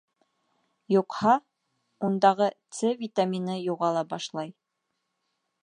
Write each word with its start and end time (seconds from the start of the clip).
Юҡһа, 0.93 1.33
ундағы 2.09 2.47
С 2.79 2.95
витамины 3.03 3.59
юғала 3.67 4.05
башлай. 4.15 4.53